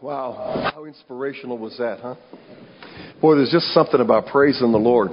[0.00, 2.14] Wow, how inspirational was that, huh?
[3.20, 5.10] Boy, there's just something about praising the Lord.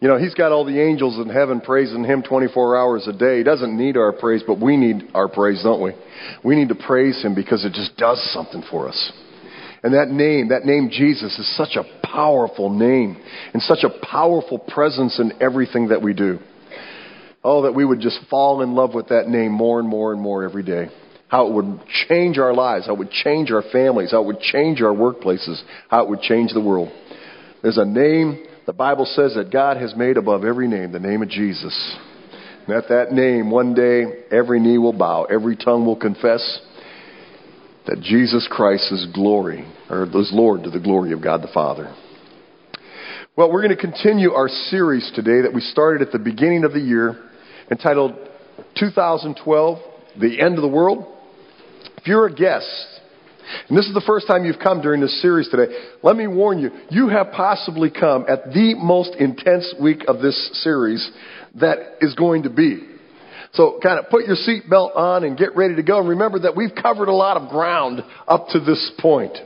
[0.00, 3.38] You know, He's got all the angels in heaven praising Him 24 hours a day.
[3.38, 5.92] He doesn't need our praise, but we need our praise, don't we?
[6.44, 9.12] We need to praise Him because it just does something for us.
[9.82, 13.16] And that name, that name Jesus, is such a powerful name
[13.52, 16.38] and such a powerful presence in everything that we do.
[17.42, 20.22] Oh, that we would just fall in love with that name more and more and
[20.22, 20.90] more every day
[21.28, 24.40] how it would change our lives, how it would change our families, how it would
[24.40, 26.90] change our workplaces, how it would change the world.
[27.62, 31.22] There's a name the Bible says that God has made above every name, the name
[31.22, 31.96] of Jesus.
[32.66, 36.60] And at that name, one day, every knee will bow, every tongue will confess
[37.86, 41.94] that Jesus Christ is glory, or is Lord to the glory of God the Father.
[43.36, 46.72] Well, we're going to continue our series today that we started at the beginning of
[46.72, 47.22] the year
[47.70, 48.16] entitled
[48.80, 49.78] 2012,
[50.18, 51.06] The End of the World.
[52.06, 53.00] If you're a guest,
[53.68, 55.74] and this is the first time you've come during this series today,
[56.04, 60.62] let me warn you, you have possibly come at the most intense week of this
[60.62, 61.10] series
[61.56, 62.86] that is going to be.
[63.54, 65.98] So kind of put your seatbelt on and get ready to go.
[65.98, 69.36] And remember that we've covered a lot of ground up to this point.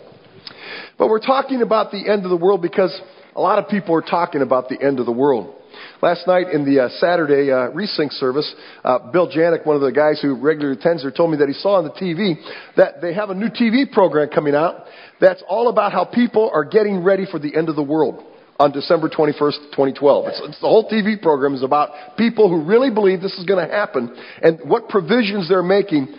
[0.98, 2.94] But we're talking about the end of the world because
[3.34, 5.54] a lot of people are talking about the end of the world.
[6.02, 8.52] Last night in the uh, Saturday uh, resync service,
[8.84, 11.54] uh, Bill Janik, one of the guys who regularly attends there, told me that he
[11.54, 12.34] saw on the TV
[12.76, 14.86] that they have a new TV program coming out
[15.20, 18.24] that's all about how people are getting ready for the end of the world
[18.58, 20.26] on December 21st, 2012.
[20.28, 23.66] It's, it's the whole TV program is about people who really believe this is going
[23.66, 26.14] to happen and what provisions they're making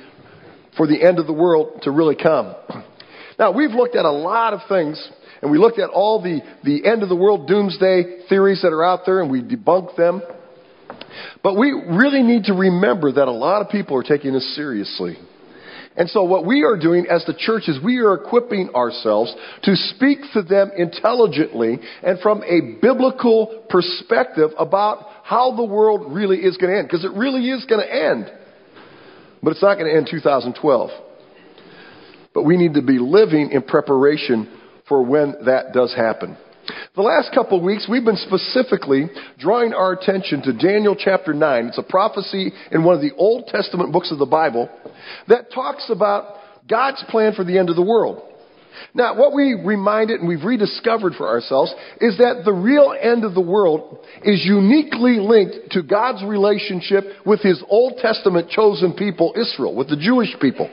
[0.77, 2.55] for the end of the world to really come.
[3.37, 5.09] Now, we've looked at a lot of things
[5.41, 8.83] and we looked at all the, the end of the world doomsday theories that are
[8.83, 10.21] out there and we debunked them.
[11.43, 15.17] But we really need to remember that a lot of people are taking this seriously.
[15.97, 19.33] And so what we are doing as the church is we are equipping ourselves
[19.63, 26.37] to speak to them intelligently and from a biblical perspective about how the world really
[26.37, 26.87] is going to end.
[26.87, 28.31] Because it really is going to end.
[29.43, 30.89] But it's not going to end 2012.
[32.33, 36.37] But we need to be living in preparation for when that does happen.
[36.95, 39.09] The last couple of weeks, we've been specifically
[39.39, 41.65] drawing our attention to Daniel chapter 9.
[41.65, 44.69] It's a prophecy in one of the Old Testament books of the Bible
[45.27, 46.35] that talks about
[46.69, 48.21] God's plan for the end of the world.
[48.93, 53.33] Now, what we reminded and we've rediscovered for ourselves is that the real end of
[53.33, 59.75] the world is uniquely linked to God's relationship with His Old Testament chosen people, Israel,
[59.75, 60.69] with the Jewish people.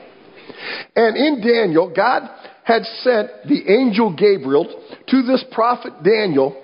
[0.97, 2.29] And in Daniel, God
[2.69, 4.67] had sent the angel Gabriel
[5.09, 6.63] to this prophet Daniel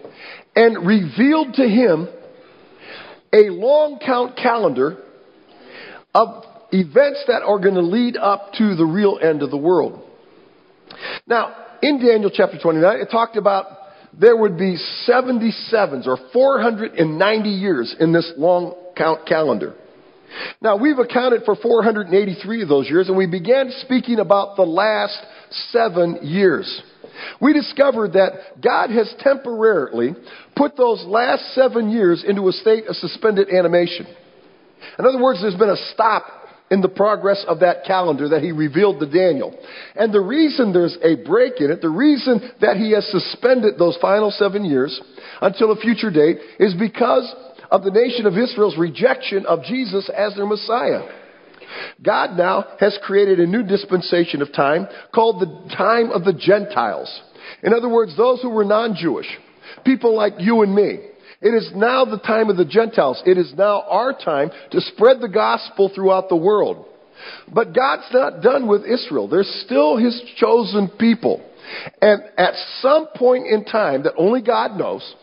[0.55, 2.09] and revealed to him
[3.33, 4.99] a long count calendar
[6.15, 10.03] of events that are going to lead up to the real end of the world.
[11.27, 13.67] Now, in Daniel chapter 29, it talked about
[14.13, 14.77] there would be
[15.09, 19.75] 77s or 490 years in this long count calendar.
[20.61, 25.19] Now, we've accounted for 483 of those years, and we began speaking about the last
[25.71, 26.83] seven years.
[27.41, 30.15] We discovered that God has temporarily
[30.57, 34.07] put those last seven years into a state of suspended animation.
[34.99, 36.25] In other words, there's been a stop
[36.71, 39.57] in the progress of that calendar that he revealed to Daniel.
[39.95, 43.99] And the reason there's a break in it, the reason that he has suspended those
[44.01, 45.01] final seven years
[45.41, 47.33] until a future date is because
[47.71, 51.03] of the nation of Israel's rejection of Jesus as their Messiah.
[52.03, 57.21] God now has created a new dispensation of time called the time of the Gentiles.
[57.63, 59.27] In other words, those who were non Jewish,
[59.85, 60.99] people like you and me.
[61.41, 63.23] It is now the time of the Gentiles.
[63.27, 66.87] It is now our time to spread the gospel throughout the world.
[67.53, 69.29] But God's not done with Israel.
[69.29, 71.45] They're still His chosen people.
[72.01, 75.15] And at some point in time that only God knows,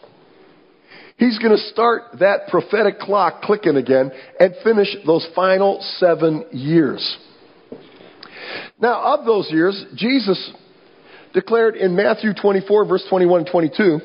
[1.21, 7.15] He's going to start that prophetic clock clicking again and finish those final seven years.
[8.81, 10.51] Now, of those years, Jesus
[11.31, 13.99] declared in Matthew 24, verse 21 and 22,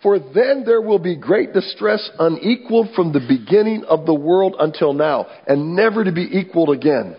[0.00, 4.92] For then there will be great distress unequaled from the beginning of the world until
[4.92, 7.16] now, and never to be equaled again.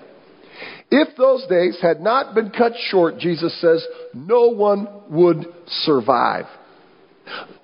[0.90, 6.46] If those days had not been cut short, Jesus says, no one would survive.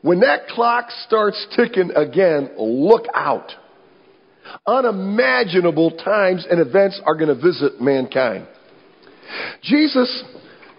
[0.01, 3.51] When that clock starts ticking again, look out.
[4.67, 8.47] Unimaginable times and events are going to visit mankind.
[9.63, 10.23] Jesus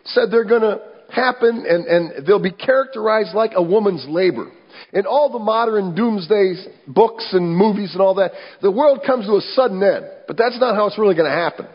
[0.04, 4.52] said they're going to happen and, and they'll be characterized like a woman's labor.
[4.92, 6.54] In all the modern doomsday
[6.86, 10.04] books and movies and all that, the world comes to a sudden end.
[10.26, 11.66] But that's not how it's really going to happen.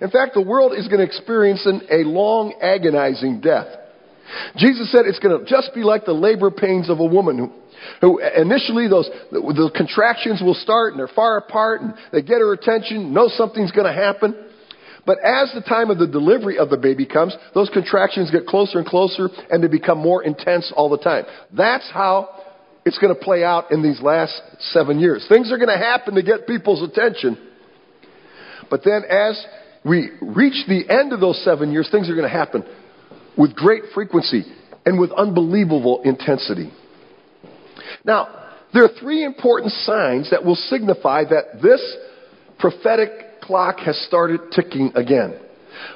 [0.00, 3.68] In fact, the world is going to experience an, a long, agonizing death.
[4.56, 7.52] Jesus said it's going to just be like the labor pains of a woman who,
[8.00, 12.52] who initially those the contractions will start and they're far apart and they get her
[12.52, 14.34] attention, know something's going to happen.
[15.04, 18.78] But as the time of the delivery of the baby comes, those contractions get closer
[18.78, 21.24] and closer and they become more intense all the time.
[21.52, 22.28] That's how
[22.84, 25.26] it's going to play out in these last seven years.
[25.28, 27.36] Things are going to happen to get people's attention.
[28.70, 29.44] But then as
[29.84, 32.64] we reach the end of those seven years, things are going to happen
[33.36, 34.44] with great frequency
[34.84, 36.72] and with unbelievable intensity.
[38.04, 38.28] Now,
[38.74, 41.80] there are three important signs that will signify that this
[42.58, 45.38] prophetic clock has started ticking again.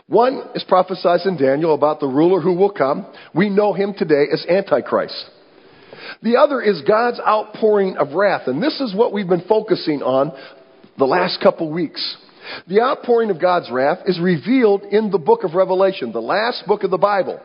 [0.08, 3.06] One is prophesied in Daniel about the ruler who will come.
[3.34, 5.30] We know him today as Antichrist.
[6.22, 10.32] The other is God's outpouring of wrath, and this is what we've been focusing on
[10.98, 12.16] the last couple weeks.
[12.68, 16.82] The outpouring of God's wrath is revealed in the book of Revelation, the last book
[16.82, 17.40] of the Bible.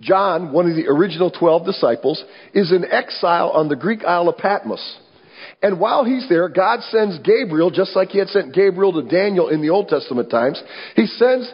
[0.00, 2.22] John, one of the original 12 disciples,
[2.54, 4.98] is in exile on the Greek Isle of Patmos.
[5.62, 9.48] And while he's there, God sends Gabriel, just like he had sent Gabriel to Daniel
[9.48, 10.62] in the Old Testament times.
[10.96, 11.52] He sends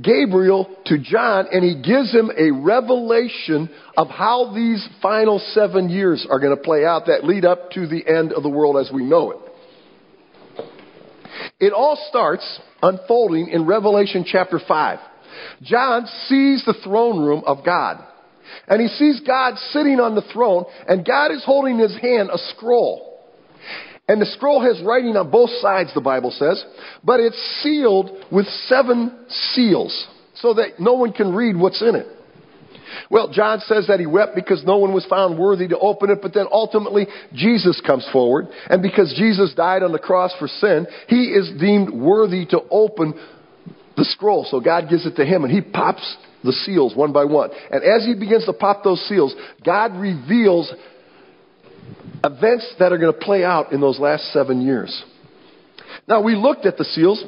[0.00, 6.26] Gabriel to John and he gives him a revelation of how these final seven years
[6.28, 8.90] are going to play out that lead up to the end of the world as
[8.92, 9.43] we know it.
[11.60, 14.98] It all starts unfolding in Revelation chapter 5.
[15.62, 18.04] John sees the throne room of God.
[18.68, 22.30] And he sees God sitting on the throne, and God is holding in his hand
[22.32, 23.14] a scroll.
[24.06, 26.62] And the scroll has writing on both sides, the Bible says,
[27.02, 32.06] but it's sealed with seven seals so that no one can read what's in it.
[33.10, 36.20] Well, John says that he wept because no one was found worthy to open it,
[36.22, 40.86] but then ultimately Jesus comes forward, and because Jesus died on the cross for sin,
[41.08, 43.14] he is deemed worthy to open
[43.96, 44.46] the scroll.
[44.50, 47.50] So God gives it to him, and he pops the seals one by one.
[47.70, 49.34] And as he begins to pop those seals,
[49.64, 50.72] God reveals
[52.22, 55.04] events that are going to play out in those last seven years.
[56.08, 57.22] Now, we looked at the seals,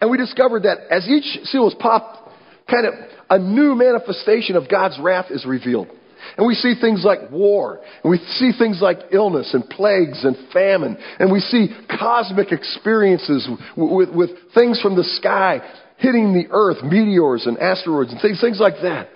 [0.00, 2.30] and we discovered that as each seal was popped,
[2.70, 2.94] kind of
[3.32, 5.88] a new manifestation of God's wrath is revealed.
[6.36, 10.36] And we see things like war, and we see things like illness and plagues and
[10.52, 11.68] famine, and we see
[11.98, 15.60] cosmic experiences with, with, with things from the sky
[15.96, 19.08] hitting the earth, meteors and asteroids and things, things like that.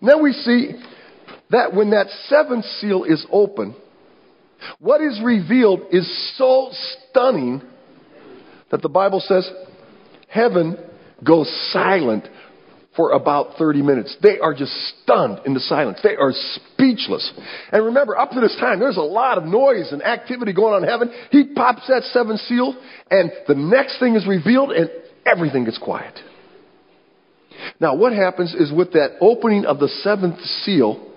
[0.00, 0.70] And then we see
[1.50, 3.76] that when that seventh seal is open,
[4.78, 6.70] what is revealed is so
[7.10, 7.60] stunning
[8.70, 9.48] that the Bible says
[10.28, 10.78] heaven
[11.22, 12.26] goes silent
[12.96, 14.16] for about 30 minutes.
[14.22, 14.72] They are just
[15.02, 15.98] stunned into silence.
[16.02, 17.30] They are speechless.
[17.70, 20.82] And remember, up to this time, there's a lot of noise and activity going on
[20.82, 21.12] in heaven.
[21.30, 22.74] He pops that seventh seal,
[23.10, 24.90] and the next thing is revealed, and
[25.26, 26.18] everything gets quiet.
[27.80, 31.12] Now, what happens is with that opening of the seventh seal,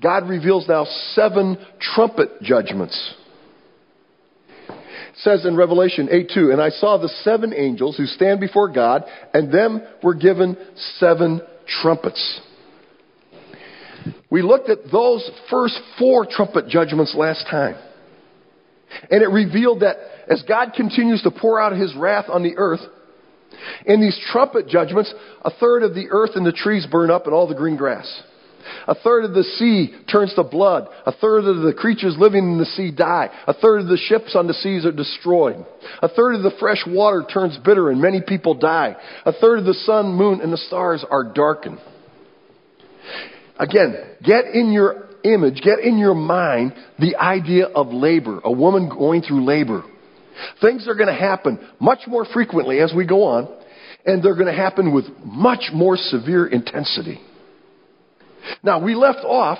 [0.00, 3.14] God reveals now seven trumpet judgments.
[5.16, 9.04] Says in Revelation 8 2, and I saw the seven angels who stand before God,
[9.34, 10.56] and them were given
[10.98, 11.42] seven
[11.82, 12.40] trumpets.
[14.30, 17.76] We looked at those first four trumpet judgments last time.
[19.10, 19.96] And it revealed that
[20.28, 22.80] as God continues to pour out his wrath on the earth,
[23.84, 25.12] in these trumpet judgments,
[25.44, 28.22] a third of the earth and the trees burn up and all the green grass.
[28.86, 30.88] A third of the sea turns to blood.
[31.06, 33.30] A third of the creatures living in the sea die.
[33.46, 35.64] A third of the ships on the seas are destroyed.
[36.02, 38.96] A third of the fresh water turns bitter and many people die.
[39.24, 41.78] A third of the sun, moon, and the stars are darkened.
[43.58, 48.88] Again, get in your image, get in your mind the idea of labor, a woman
[48.88, 49.84] going through labor.
[50.60, 53.48] Things are going to happen much more frequently as we go on,
[54.06, 57.20] and they're going to happen with much more severe intensity.
[58.62, 59.58] Now, we left off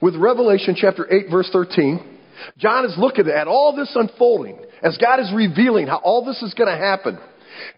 [0.00, 2.18] with Revelation chapter 8, verse 13.
[2.58, 6.54] John is looking at all this unfolding as God is revealing how all this is
[6.54, 7.18] going to happen.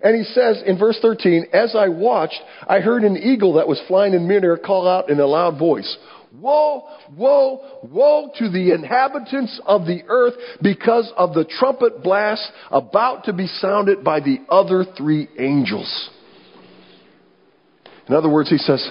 [0.02, 3.80] And he says in verse 13, As I watched, I heard an eagle that was
[3.86, 5.96] flying in midair call out in a loud voice,
[6.32, 6.86] Woe,
[7.16, 13.32] woe, woe to the inhabitants of the earth because of the trumpet blast about to
[13.32, 16.10] be sounded by the other three angels.
[18.08, 18.86] In other words, he says,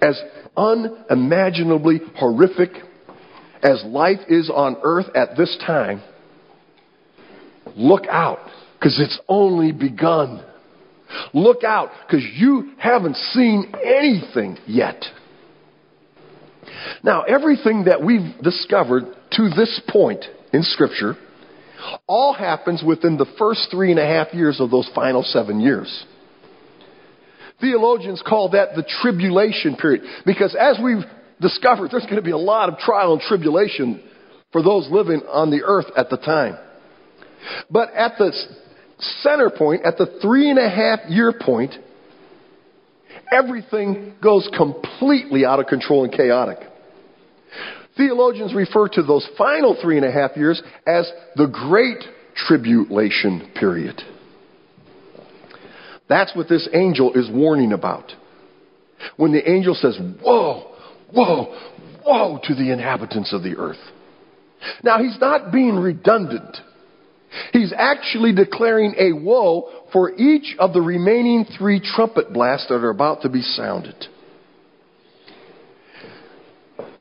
[0.00, 0.20] as
[0.56, 2.70] unimaginably horrific
[3.62, 6.02] as life is on earth at this time,
[7.76, 8.38] look out,
[8.78, 10.44] because it's only begun.
[11.32, 15.04] Look out, because you haven't seen anything yet.
[17.02, 21.16] Now, everything that we've discovered to this point in Scripture
[22.06, 26.04] all happens within the first three and a half years of those final seven years.
[27.60, 31.04] Theologians call that the tribulation period because as we've
[31.40, 34.02] discovered, there's going to be a lot of trial and tribulation
[34.52, 36.56] for those living on the earth at the time.
[37.70, 38.32] But at the
[39.22, 41.74] center point, at the three and a half year point,
[43.32, 46.58] everything goes completely out of control and chaotic.
[47.96, 54.00] Theologians refer to those final three and a half years as the Great Tribulation period.
[56.08, 58.12] That's what this angel is warning about.
[59.16, 60.74] When the angel says, Woe,
[61.14, 61.54] woe,
[62.04, 63.78] woe to the inhabitants of the earth.
[64.82, 66.56] Now, he's not being redundant.
[67.52, 72.90] He's actually declaring a woe for each of the remaining three trumpet blasts that are
[72.90, 74.06] about to be sounded.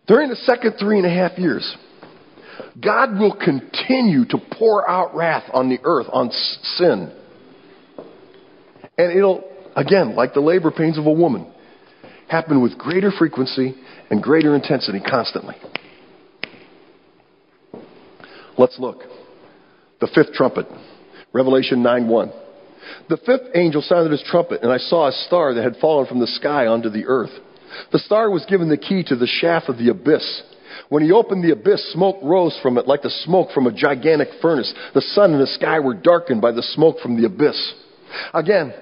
[0.06, 1.76] During the second three and a half years,
[2.82, 6.32] God will continue to pour out wrath on the earth, on
[6.78, 7.12] sin.
[8.98, 9.44] And it'll,
[9.76, 11.52] again, like the labor pains of a woman,
[12.28, 13.76] happen with greater frequency
[14.10, 15.56] and greater intensity constantly.
[18.58, 19.04] Let's look.
[20.00, 20.68] The fifth trumpet,
[21.34, 22.32] Revelation 9 1.
[23.10, 26.20] The fifth angel sounded his trumpet, and I saw a star that had fallen from
[26.20, 27.32] the sky onto the earth.
[27.92, 30.44] The star was given the key to the shaft of the abyss.
[30.90, 34.30] When he opened the abyss, smoke rose from it like the smoke from a gigantic
[34.42, 34.74] furnace.
[34.94, 37.74] The sun and the sky were darkened by the smoke from the abyss.
[38.34, 38.74] Again,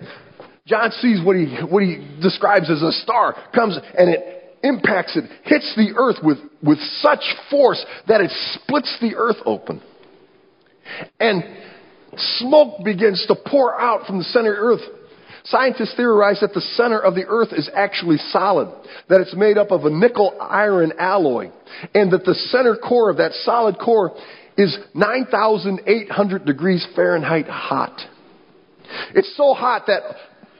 [0.67, 5.25] John sees what he, what he describes as a star comes and it impacts it,
[5.43, 9.81] hits the earth with, with such force that it splits the earth open.
[11.19, 11.43] And
[12.39, 14.91] smoke begins to pour out from the center of the earth.
[15.45, 18.67] Scientists theorize that the center of the earth is actually solid,
[19.09, 21.51] that it's made up of a nickel iron alloy,
[21.93, 24.17] and that the center core of that solid core
[24.57, 28.01] is 9,800 degrees Fahrenheit hot.
[29.13, 30.01] It's so hot that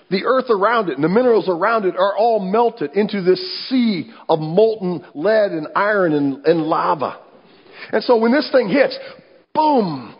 [0.09, 4.11] the earth around it and the minerals around it are all melted into this sea
[4.29, 7.19] of molten lead and iron and, and lava.
[7.91, 8.97] And so when this thing hits,
[9.53, 10.15] boom,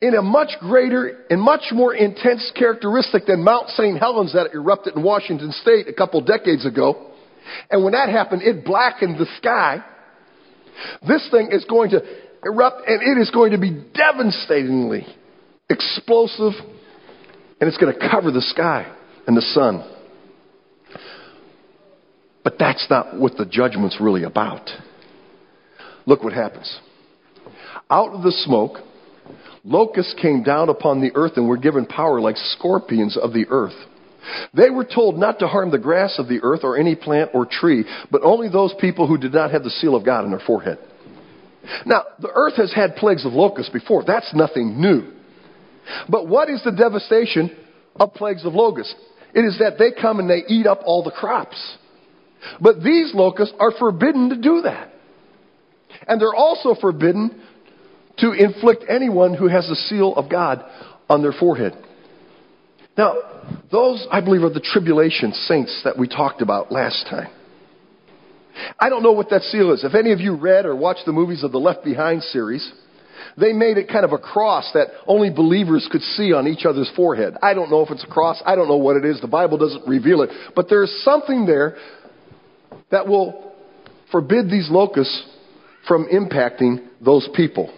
[0.00, 3.98] in a much greater and much more intense characteristic than Mount St.
[3.98, 7.12] Helens that erupted in Washington State a couple decades ago.
[7.70, 9.82] And when that happened, it blackened the sky.
[11.06, 12.02] This thing is going to
[12.44, 15.06] erupt and it is going to be devastatingly
[15.72, 16.52] explosive,
[17.60, 18.92] and it's going to cover the sky
[19.26, 19.88] and the sun.
[22.44, 24.68] But that's not what the judgment's really about.
[26.06, 26.80] Look what happens.
[27.90, 28.78] Out of the smoke,
[29.64, 33.76] locusts came down upon the earth and were given power like scorpions of the earth.
[34.54, 37.46] They were told not to harm the grass of the earth or any plant or
[37.46, 40.42] tree, but only those people who did not have the seal of God on their
[40.46, 40.78] forehead.
[41.86, 44.04] Now, the earth has had plagues of locusts before.
[44.04, 45.12] That's nothing new.
[46.08, 47.56] But what is the devastation
[47.96, 48.94] of plagues of locusts?
[49.34, 51.76] It is that they come and they eat up all the crops.
[52.60, 54.92] But these locusts are forbidden to do that.
[56.06, 57.40] And they're also forbidden
[58.18, 60.64] to inflict anyone who has the seal of God
[61.08, 61.74] on their forehead.
[62.96, 63.14] Now,
[63.70, 67.30] those, I believe, are the tribulation saints that we talked about last time.
[68.78, 69.82] I don't know what that seal is.
[69.82, 72.70] If any of you read or watched the movies of the Left Behind series,
[73.36, 76.90] they made it kind of a cross that only believers could see on each other's
[76.94, 77.34] forehead.
[77.42, 78.42] I don't know if it's a cross.
[78.44, 79.20] I don't know what it is.
[79.20, 80.30] The Bible doesn't reveal it.
[80.54, 81.76] But there's something there
[82.90, 83.52] that will
[84.10, 85.28] forbid these locusts
[85.88, 87.72] from impacting those people.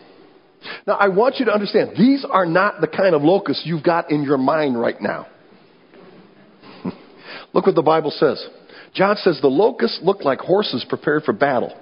[0.87, 4.11] Now, I want you to understand, these are not the kind of locusts you've got
[4.11, 5.27] in your mind right now.
[7.53, 8.45] Look what the Bible says.
[8.95, 11.73] John says the locusts looked like horses prepared for battle.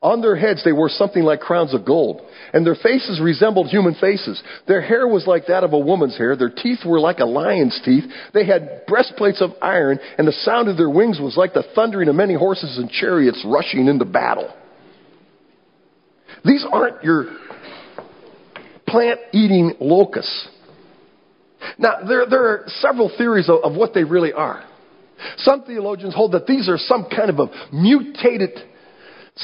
[0.00, 3.94] On their heads they wore something like crowns of gold, and their faces resembled human
[3.94, 4.40] faces.
[4.68, 6.36] Their hair was like that of a woman's hair.
[6.36, 8.04] Their teeth were like a lion's teeth.
[8.32, 12.08] They had breastplates of iron, and the sound of their wings was like the thundering
[12.08, 14.54] of many horses and chariots rushing into battle.
[16.44, 17.36] These aren't your
[18.86, 20.48] plant eating locusts.
[21.76, 24.64] Now, there, there are several theories of, of what they really are.
[25.38, 28.52] Some theologians hold that these are some kind of a mutated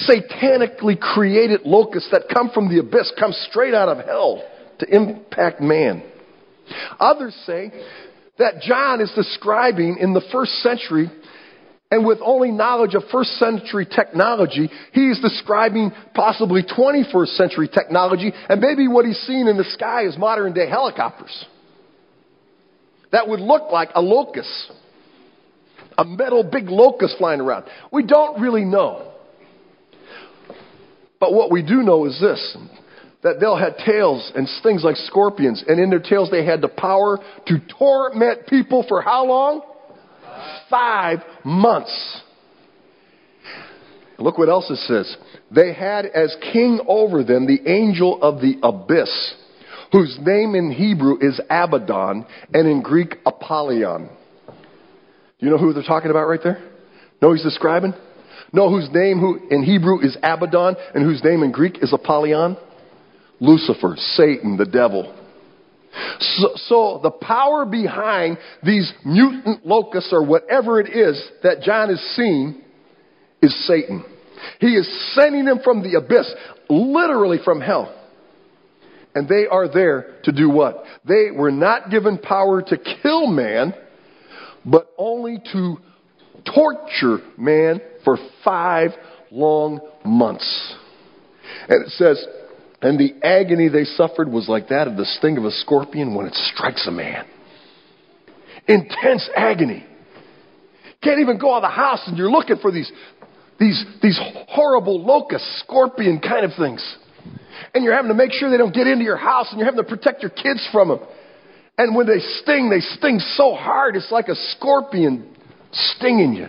[0.09, 4.43] satanically created locusts that come from the abyss, come straight out of hell
[4.81, 6.03] to impact man.
[6.99, 7.71] Others say
[8.39, 11.11] that John is describing in the first century,
[11.91, 18.33] and with only knowledge of first century technology, he is describing possibly 21st century technology,
[18.49, 21.47] and maybe what he's seeing in the sky is modern day helicopters
[23.15, 24.73] that would look like a locust,
[25.97, 27.65] a metal big locust flying around.
[27.93, 29.14] We don't really know.
[31.25, 32.55] But what we do know is this
[33.23, 36.69] that they'll have tails and stings like scorpions, and in their tails they had the
[36.69, 39.63] power to torment people for how long?
[40.69, 42.21] Five months.
[44.19, 45.17] Look what else it says.
[45.51, 49.35] They had as king over them the angel of the abyss,
[49.93, 54.11] whose name in Hebrew is Abaddon, and in Greek, Apollyon.
[54.47, 56.63] Do you know who they're talking about right there?
[57.23, 57.95] Know he's describing?
[58.55, 62.57] Know whose name who in Hebrew is Abaddon and whose name in Greek is Apollyon?
[63.41, 65.13] Lucifer, Satan, the devil.
[66.21, 72.01] So, so, the power behind these mutant locusts or whatever it is that John is
[72.15, 72.63] seeing
[73.43, 74.05] is Satan.
[74.61, 76.33] He is sending them from the abyss,
[76.69, 77.93] literally from hell.
[79.17, 80.85] And they are there to do what?
[81.07, 83.75] They were not given power to kill man,
[84.65, 85.77] but only to
[86.55, 88.91] torture man for five
[89.31, 90.75] long months.
[91.69, 92.25] And it says,
[92.83, 96.27] and the agony they suffered was like that of the sting of a scorpion when
[96.27, 97.25] it strikes a man.
[98.69, 99.85] Intense agony.
[101.03, 102.91] Can't even go out of the house and you're looking for these,
[103.59, 104.19] these, these
[104.49, 106.97] horrible locust, scorpion kind of things.
[107.75, 109.83] And you're having to make sure they don't get into your house and you're having
[109.83, 111.01] to protect your kids from them.
[111.77, 115.35] And when they sting, they sting so hard, it's like a scorpion
[115.73, 116.49] stinging you.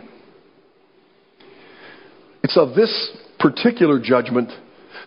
[2.46, 4.52] It's of this particular judgment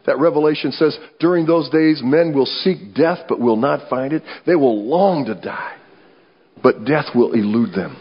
[0.06, 4.24] that Revelation says, during those days men will seek death but will not find it.
[4.44, 5.76] They will long to die,
[6.60, 7.96] but death will elude them.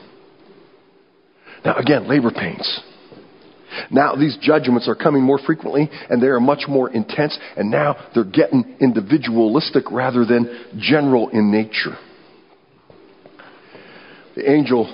[1.63, 2.81] Now, again, labor pains.
[3.91, 7.95] Now, these judgments are coming more frequently and they are much more intense, and now
[8.15, 11.95] they're getting individualistic rather than general in nature.
[14.35, 14.91] The angel,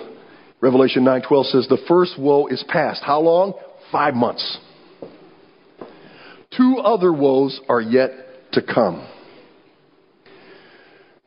[0.59, 3.03] Revelation 9:12 says, "The first woe is past.
[3.03, 3.53] How long?
[3.93, 4.57] 5 months.
[6.57, 8.11] Two other woes are yet
[8.53, 9.07] to come.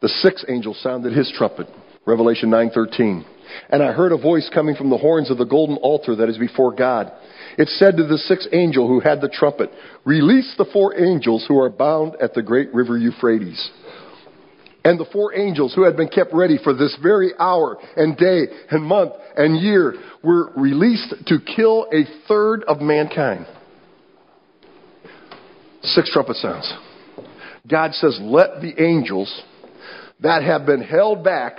[0.03, 1.69] The sixth angel sounded his trumpet,
[2.05, 3.25] Revelation 9:13.
[3.71, 6.37] And I heard a voice coming from the horns of the golden altar that is
[6.37, 7.13] before God.
[7.57, 9.73] It said to the sixth angel who had the trumpet,
[10.05, 13.71] Release the four angels who are bound at the great river Euphrates.
[14.87, 18.47] And the four angels who had been kept ready for this very hour and day
[18.71, 23.49] and month and year were released to kill a third of mankind.
[25.83, 26.73] Six trumpet sounds.
[27.67, 29.43] God says, let the angels
[30.21, 31.59] that have been held back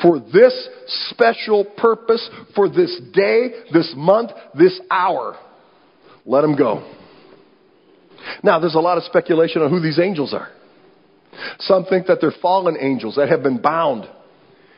[0.00, 0.68] for this
[1.10, 5.36] special purpose, for this day, this month, this hour,
[6.24, 6.94] let them go.
[8.42, 10.48] Now, there's a lot of speculation on who these angels are.
[11.60, 14.08] Some think that they're fallen angels that have been bound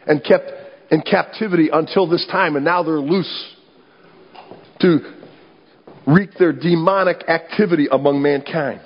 [0.07, 0.51] and kept
[0.91, 3.55] in captivity until this time, and now they're loose
[4.81, 4.99] to
[6.07, 8.81] wreak their demonic activity among mankind.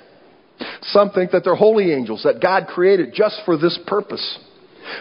[0.81, 4.39] Some think that they're holy angels that God created just for this purpose.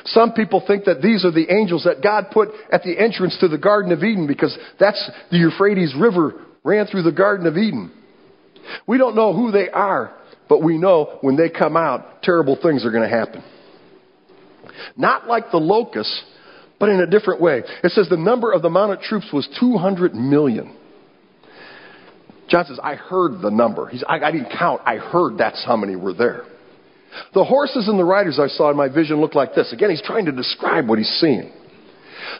[0.04, 3.48] Some people think that these are the angels that God put at the entrance to
[3.48, 7.92] the Garden of Eden because that's the Euphrates River ran through the Garden of Eden.
[8.86, 10.14] We don't know who they are,
[10.48, 13.42] but we know when they come out, terrible things are going to happen.
[14.96, 16.22] Not like the locusts,
[16.78, 17.62] but in a different way.
[17.82, 20.74] It says the number of the mounted troops was 200 million.
[22.48, 23.88] John says, I heard the number.
[23.88, 24.80] He's, I, I didn't count.
[24.86, 26.44] I heard that's how many were there.
[27.34, 29.72] The horses and the riders I saw in my vision looked like this.
[29.72, 31.52] Again, he's trying to describe what he's seeing.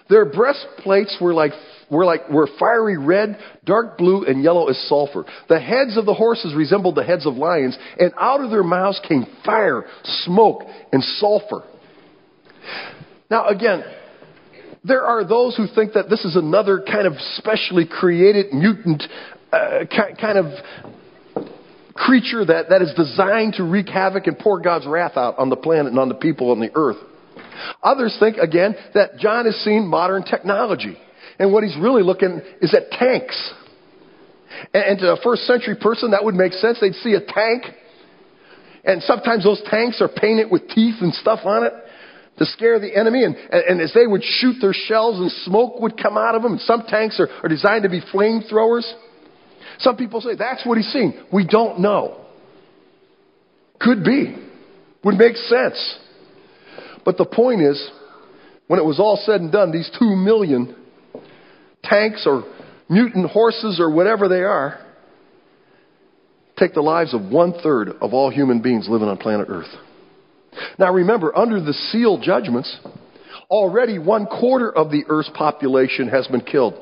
[0.09, 1.53] Their breastplates were like
[1.91, 5.25] were like were fiery red, dark blue, and yellow as sulfur.
[5.49, 9.01] The heads of the horses resembled the heads of lions, and out of their mouths
[9.09, 9.85] came fire,
[10.25, 11.63] smoke, and sulfur.
[13.31, 13.85] Now again,
[14.85, 19.03] there are those who think that this is another kind of specially created mutant
[19.53, 19.85] uh,
[20.21, 20.47] kind of
[21.95, 25.57] creature that, that is designed to wreak havoc and pour God's wrath out on the
[25.57, 26.97] planet and on the people on the earth.
[27.83, 30.97] Others think, again, that John has seen modern technology.
[31.39, 33.55] And what he's really looking is at tanks.
[34.75, 36.79] And, and to a first century person, that would make sense.
[36.81, 37.65] They'd see a tank.
[38.85, 41.73] And sometimes those tanks are painted with teeth and stuff on it
[42.39, 43.25] to scare the enemy.
[43.25, 46.53] And, and, as they would shoot their shells and smoke would come out of them.
[46.53, 48.91] And some tanks are, are designed to be flamethrowers.
[49.79, 51.15] Some people say that's what he's seeing.
[51.33, 52.25] We don't know.
[53.81, 54.37] Could be.
[55.05, 55.99] Would make sense.
[57.05, 57.91] But the point is,
[58.67, 60.75] when it was all said and done, these two million
[61.85, 62.45] tanks or
[62.89, 64.85] mutant horses or whatever they are
[66.59, 69.73] take the lives of one third of all human beings living on planet Earth.
[70.79, 72.79] Now remember, under the seal judgments,
[73.51, 76.75] already one quarter of the Earth's population has been killed.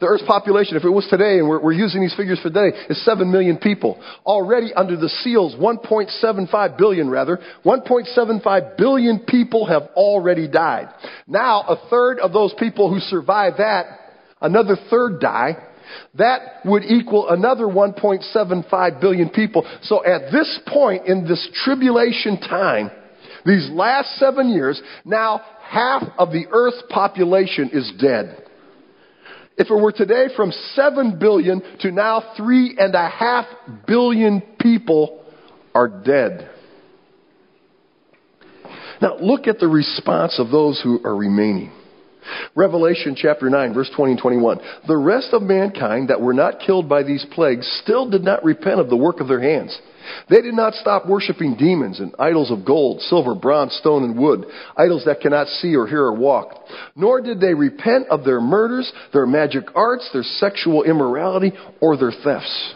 [0.00, 2.76] The Earth's population, if it was today, and we're, we're, using these figures for today,
[2.88, 4.00] is 7 million people.
[4.24, 10.88] Already under the seals, 1.75 billion rather, 1.75 billion people have already died.
[11.26, 13.86] Now, a third of those people who survive that,
[14.40, 15.56] another third die.
[16.14, 19.66] That would equal another 1.75 billion people.
[19.82, 22.90] So at this point in this tribulation time,
[23.44, 28.41] these last seven years, now half of the Earth's population is dead.
[29.56, 35.24] If it were today from 7 billion to now 3.5 billion people
[35.74, 36.50] are dead.
[39.00, 41.72] Now look at the response of those who are remaining.
[42.54, 44.58] Revelation chapter 9, verse 20 and 21.
[44.86, 48.80] The rest of mankind that were not killed by these plagues still did not repent
[48.80, 49.76] of the work of their hands.
[50.28, 54.46] They did not stop worshiping demons and idols of gold, silver, bronze, stone, and wood,
[54.76, 56.64] idols that cannot see or hear or walk.
[56.96, 62.12] Nor did they repent of their murders, their magic arts, their sexual immorality, or their
[62.24, 62.74] thefts.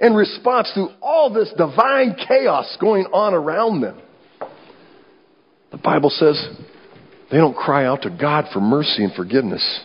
[0.00, 4.00] In response to all this divine chaos going on around them,
[5.70, 6.48] the Bible says
[7.30, 9.80] they don't cry out to God for mercy and forgiveness,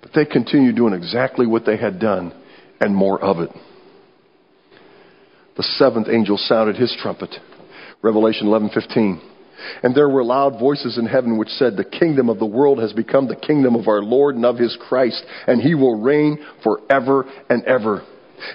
[0.00, 2.32] but they continue doing exactly what they had done
[2.80, 3.50] and more of it
[5.58, 7.34] the seventh angel sounded his trumpet.
[8.00, 9.20] Revelation 11:15.
[9.82, 12.92] And there were loud voices in heaven which said, The kingdom of the world has
[12.92, 17.26] become the kingdom of our Lord and of his Christ, and he will reign forever
[17.50, 18.04] and ever.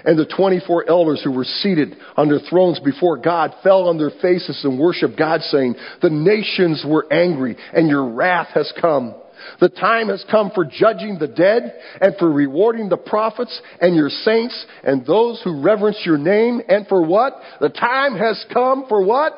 [0.05, 4.11] And the 24 elders who were seated on their thrones before God fell on their
[4.21, 9.13] faces and worshiped God, saying, The nations were angry, and your wrath has come.
[9.59, 14.09] The time has come for judging the dead and for rewarding the prophets and your
[14.09, 16.61] saints and those who reverence your name.
[16.67, 17.33] And for what?
[17.59, 19.33] The time has come for what?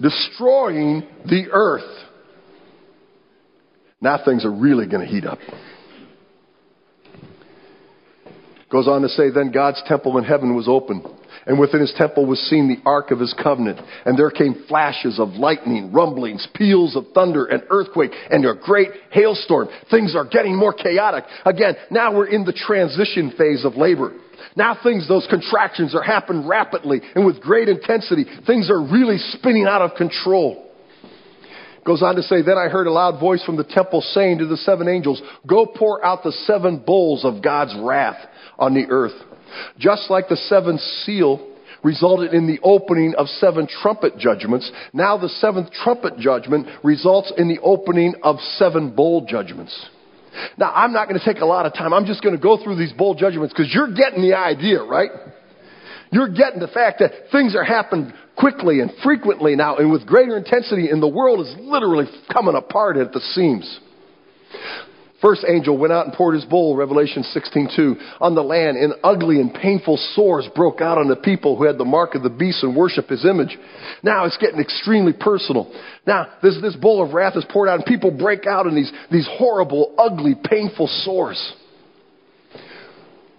[0.00, 2.06] Destroying the earth.
[4.00, 5.38] Now things are really going to heat up.
[8.70, 11.04] Goes on to say, then God's temple in heaven was opened
[11.48, 13.80] and within his temple was seen the ark of his covenant.
[14.04, 18.90] And there came flashes of lightning, rumblings, peals of thunder, and earthquake, and a great
[19.10, 19.68] hailstorm.
[19.90, 21.24] Things are getting more chaotic.
[21.44, 24.12] Again, now we're in the transition phase of labor.
[24.56, 28.24] Now things, those contractions are happening rapidly and with great intensity.
[28.46, 30.66] Things are really spinning out of control.
[31.84, 34.46] Goes on to say, Then I heard a loud voice from the temple saying to
[34.46, 38.18] the seven angels, Go pour out the seven bowls of God's wrath
[38.58, 39.14] on the earth.
[39.78, 41.46] Just like the seventh seal
[41.82, 47.48] resulted in the opening of seven trumpet judgments, now the seventh trumpet judgment results in
[47.48, 49.88] the opening of seven bowl judgments.
[50.56, 51.92] Now, I'm not going to take a lot of time.
[51.92, 55.10] I'm just going to go through these bowl judgments because you're getting the idea, right?
[56.10, 60.36] You're getting the fact that things are happening quickly and frequently now and with greater
[60.36, 63.80] intensity, and the world is literally coming apart at the seams.
[65.20, 69.40] First angel went out and poured his bowl, Revelation 16:2, on the land, and ugly
[69.40, 72.62] and painful sores broke out on the people who had the mark of the beast
[72.62, 73.58] and worship his image.
[74.04, 75.72] Now it's getting extremely personal.
[76.06, 78.92] Now this this bowl of wrath is poured out, and people break out in these
[79.10, 81.54] these horrible, ugly, painful sores.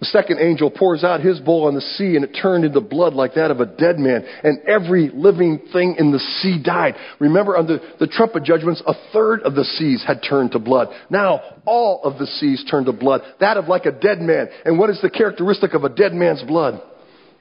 [0.00, 3.12] The second angel pours out his bowl on the sea, and it turned into blood
[3.12, 6.94] like that of a dead man, and every living thing in the sea died.
[7.18, 10.88] Remember, under the trumpet judgments, a third of the seas had turned to blood.
[11.10, 14.48] Now, all of the seas turned to blood, that of like a dead man.
[14.64, 16.80] And what is the characteristic of a dead man's blood?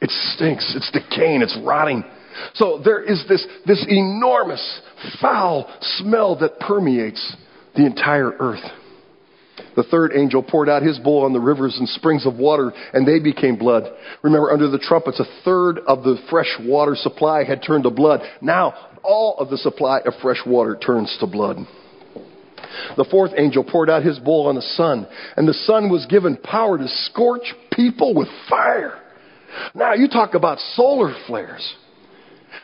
[0.02, 2.04] It stinks, it's decaying, it's rotting.
[2.56, 4.82] So there is this, this enormous,
[5.22, 7.36] foul smell that permeates
[7.76, 8.64] the entire earth.
[9.80, 13.08] The third angel poured out his bowl on the rivers and springs of water, and
[13.08, 13.90] they became blood.
[14.22, 18.20] Remember, under the trumpets, a third of the fresh water supply had turned to blood.
[18.42, 21.60] Now, all of the supply of fresh water turns to blood.
[22.98, 26.36] The fourth angel poured out his bowl on the sun, and the sun was given
[26.36, 29.00] power to scorch people with fire.
[29.74, 31.74] Now, you talk about solar flares.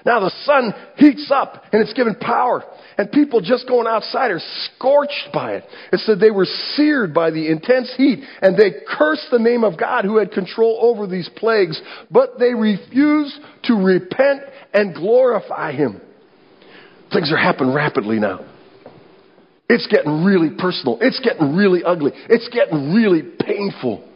[0.05, 2.63] Now the sun heats up and it's given power.
[2.97, 5.63] And people just going outside are scorched by it.
[5.91, 9.79] It said they were seared by the intense heat and they cursed the name of
[9.79, 14.41] God who had control over these plagues, but they refused to repent
[14.73, 16.01] and glorify Him.
[17.11, 18.45] Things are happening rapidly now.
[19.67, 20.99] It's getting really personal.
[21.01, 22.11] It's getting really ugly.
[22.29, 24.07] It's getting really painful.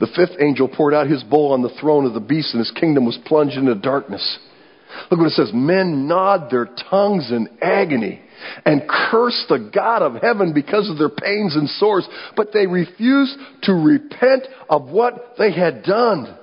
[0.00, 2.72] The fifth angel poured out his bowl on the throne of the beast, and his
[2.72, 4.38] kingdom was plunged into darkness.
[5.10, 5.50] Look what it says.
[5.52, 8.20] Men gnawed their tongues in agony
[8.64, 13.36] and cursed the God of heaven because of their pains and sores, but they refused
[13.62, 16.36] to repent of what they had done.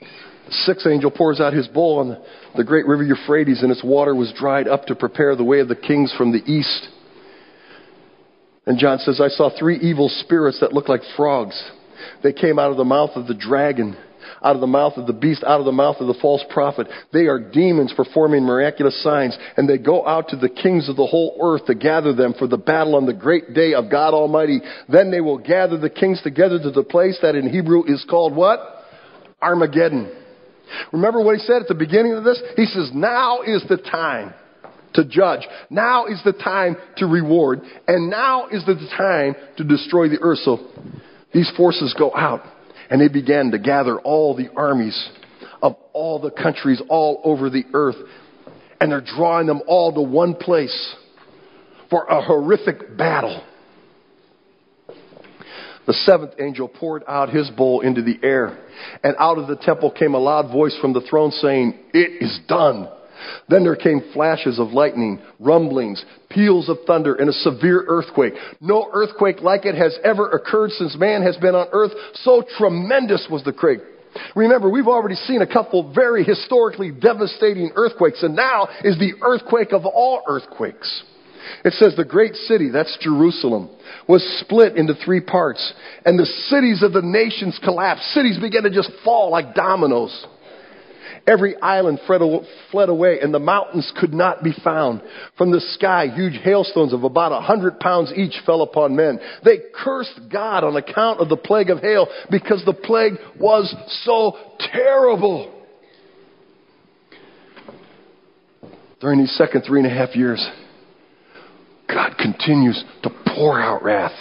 [0.00, 2.16] The sixth angel pours out his bowl on
[2.56, 5.68] the, great river Euphrates, and its water was dried up to prepare the way of
[5.68, 6.88] the kings from the east.
[8.66, 11.60] And John says, I saw three evil spirits that looked like frogs.
[12.22, 13.96] They came out of the mouth of the dragon,
[14.42, 16.86] out of the mouth of the beast, out of the mouth of the false prophet.
[17.12, 21.06] They are demons performing miraculous signs, and they go out to the kings of the
[21.06, 24.60] whole earth to gather them for the battle on the great day of God Almighty.
[24.88, 28.34] Then they will gather the kings together to the place that in Hebrew is called
[28.34, 28.60] what?
[29.40, 30.14] Armageddon.
[30.92, 32.40] Remember what he said at the beginning of this?
[32.56, 34.34] He says, Now is the time
[34.94, 35.46] to judge.
[35.70, 37.60] Now is the time to reward.
[37.86, 40.38] And now is the time to destroy the earth.
[40.38, 40.58] So
[41.32, 42.42] these forces go out
[42.90, 45.08] and they began to gather all the armies
[45.62, 47.96] of all the countries all over the earth.
[48.80, 50.94] And they're drawing them all to one place
[51.90, 53.42] for a horrific battle.
[55.86, 58.58] The seventh angel poured out his bowl into the air,
[59.02, 62.40] and out of the temple came a loud voice from the throne saying, It is
[62.46, 62.88] done.
[63.48, 68.34] Then there came flashes of lightning, rumblings, peals of thunder, and a severe earthquake.
[68.60, 71.92] No earthquake like it has ever occurred since man has been on earth.
[72.14, 73.80] So tremendous was the quake.
[74.34, 79.72] Remember, we've already seen a couple very historically devastating earthquakes, and now is the earthquake
[79.72, 81.04] of all earthquakes.
[81.64, 83.70] It says the great city, that's Jerusalem,
[84.06, 85.72] was split into three parts,
[86.04, 88.04] and the cities of the nations collapsed.
[88.12, 90.26] Cities began to just fall like dominoes.
[91.28, 95.02] Every island fled away, and the mountains could not be found.
[95.36, 99.20] From the sky, huge hailstones of about a hundred pounds each fell upon men.
[99.44, 104.38] They cursed God on account of the plague of hail because the plague was so
[104.72, 105.54] terrible.
[109.00, 110.44] During these second three and a half years,
[111.88, 114.16] God continues to pour out wrath.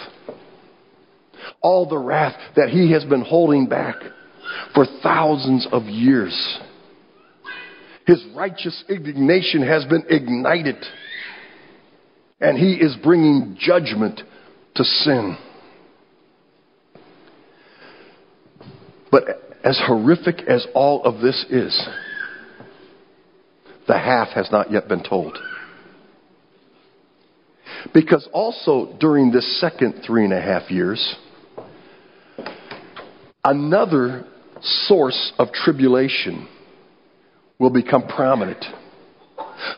[1.61, 3.95] All the wrath that He has been holding back
[4.75, 6.59] for thousands of years.
[8.07, 10.77] His righteous indignation has been ignited.
[12.39, 14.21] And He is bringing judgment
[14.75, 15.37] to sin.
[19.11, 19.23] But
[19.61, 21.87] as horrific as all of this is,
[23.87, 25.37] the half has not yet been told.
[27.93, 31.15] Because also during this second three and a half years,
[33.43, 34.25] another
[34.61, 36.47] source of tribulation
[37.59, 38.63] will become prominent.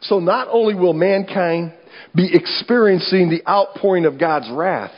[0.01, 1.73] So not only will mankind
[2.15, 4.93] be experiencing the outpouring of God's wrath,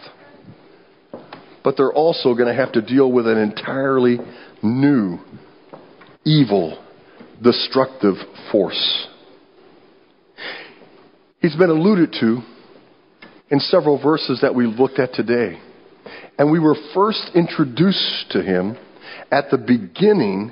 [1.63, 4.17] but they're also going to have to deal with an entirely
[4.63, 5.19] new,
[6.25, 6.83] evil,
[7.41, 8.15] destructive
[8.51, 9.07] force.
[11.39, 12.41] He's been alluded to
[13.49, 15.59] in several verses that we looked at today.
[16.37, 18.77] And we were first introduced to him
[19.31, 20.51] at the beginning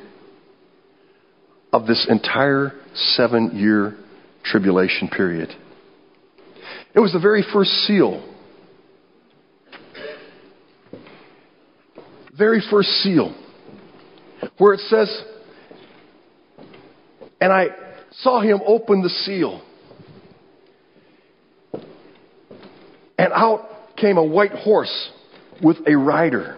[1.72, 3.98] of this entire seven year
[4.44, 5.50] tribulation period.
[6.94, 8.26] It was the very first seal.
[12.38, 13.36] Very first seal.
[14.58, 15.24] Where it says,
[17.42, 17.68] and I
[18.12, 19.62] saw him open the seal.
[23.18, 25.12] And out came a white horse
[25.62, 26.58] with a rider.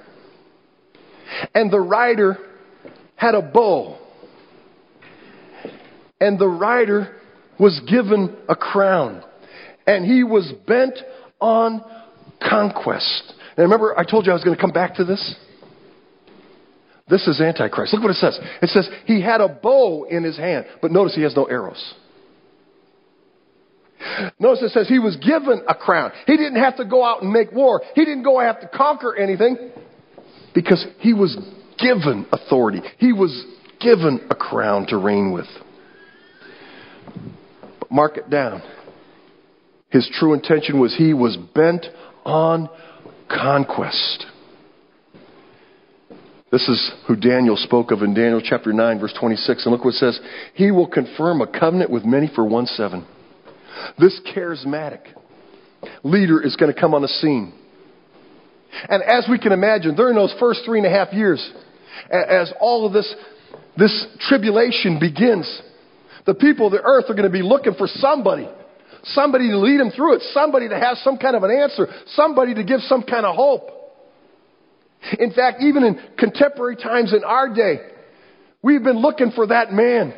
[1.56, 2.38] And the rider
[3.16, 3.98] had a bow.
[6.22, 7.14] And the rider
[7.60, 9.24] was given a crown.
[9.86, 10.98] And he was bent
[11.42, 11.84] on
[12.42, 13.34] conquest.
[13.58, 15.36] And remember, I told you I was going to come back to this?
[17.10, 17.94] This is Antichrist.
[17.94, 18.40] Look what it says.
[18.62, 21.94] It says he had a bow in his hand, but notice he has no arrows.
[24.40, 26.12] Notice it says he was given a crown.
[26.26, 27.82] He didn't have to go out and make war.
[27.96, 29.72] He didn't go out to conquer anything
[30.54, 31.38] because he was
[31.78, 32.82] given authority.
[32.98, 33.46] He was
[33.80, 35.48] given a crown to reign with.
[37.80, 38.62] But mark it down.
[39.90, 41.86] His true intention was he was bent
[42.26, 42.70] on
[43.30, 44.26] conquest.
[46.52, 49.66] This is who Daniel spoke of in Daniel chapter 9, verse 26.
[49.66, 50.20] And look what it says.
[50.54, 53.06] He will confirm a covenant with many for one seven.
[53.98, 55.00] This charismatic
[56.04, 57.54] leader is going to come on the scene.
[58.90, 61.52] And as we can imagine, during those first three and a half years,
[62.10, 63.14] as all of this,
[63.78, 65.62] this tribulation begins,
[66.26, 68.48] the people of the earth are going to be looking for somebody.
[69.04, 70.22] Somebody to lead them through it.
[70.34, 71.88] Somebody to have some kind of an answer.
[72.08, 73.70] Somebody to give some kind of hope.
[75.18, 77.80] In fact, even in contemporary times in our day,
[78.62, 80.14] we've been looking for that man.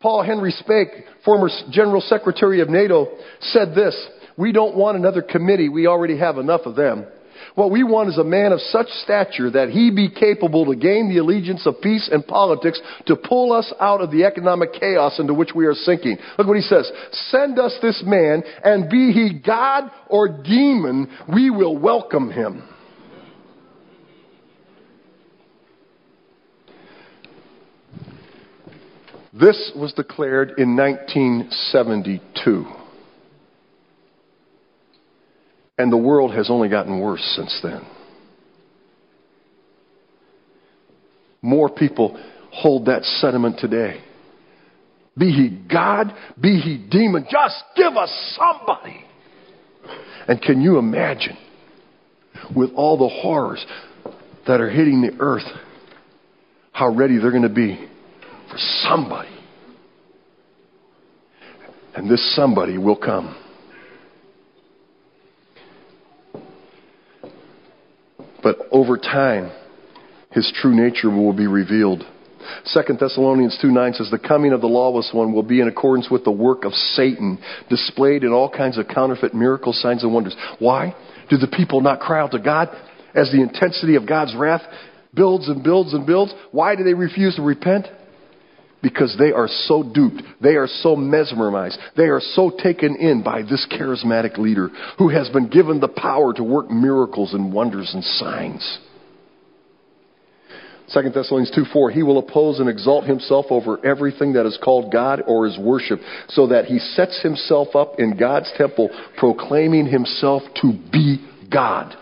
[0.00, 0.88] Paul Henry Spaak,
[1.24, 3.08] former General Secretary of NATO,
[3.40, 3.96] said this
[4.36, 5.70] We don't want another committee.
[5.70, 7.06] We already have enough of them.
[7.54, 11.08] What we want is a man of such stature that he be capable to gain
[11.08, 15.34] the allegiance of peace and politics to pull us out of the economic chaos into
[15.34, 16.18] which we are sinking.
[16.36, 16.90] Look what he says.
[17.30, 22.64] Send us this man, and be he God or demon, we will welcome him.
[29.32, 32.83] This was declared in 1972.
[35.76, 37.82] And the world has only gotten worse since then.
[41.42, 42.18] More people
[42.52, 44.00] hold that sentiment today.
[45.16, 49.04] Be he God, be he demon, just give us somebody.
[50.26, 51.36] And can you imagine,
[52.54, 53.64] with all the horrors
[54.46, 55.46] that are hitting the earth,
[56.72, 57.76] how ready they're going to be
[58.50, 58.56] for
[58.88, 59.28] somebody?
[61.94, 63.36] And this somebody will come.
[68.44, 69.50] But over time,
[70.30, 72.04] his true nature will be revealed.
[72.74, 76.10] 2 Thessalonians 2 9 says, The coming of the lawless one will be in accordance
[76.10, 77.38] with the work of Satan,
[77.70, 80.36] displayed in all kinds of counterfeit miracles, signs, and wonders.
[80.58, 80.94] Why?
[81.30, 82.68] Do the people not cry out to God
[83.14, 84.62] as the intensity of God's wrath
[85.14, 86.34] builds and builds and builds?
[86.52, 87.86] Why do they refuse to repent?
[88.84, 90.22] Because they are so duped.
[90.42, 91.78] They are so mesmerized.
[91.96, 94.68] They are so taken in by this charismatic leader
[94.98, 98.78] who has been given the power to work miracles and wonders and signs.
[100.92, 104.92] 2 Thessalonians 2 4, he will oppose and exalt himself over everything that is called
[104.92, 110.42] God or is worship, so that he sets himself up in God's temple, proclaiming himself
[110.60, 111.96] to be God